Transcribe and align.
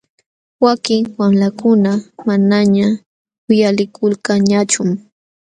Wakin 0.63 1.03
wamlakuna 1.19 1.91
manañaq 2.27 2.93
uyalikulkanñachum. 3.49 4.89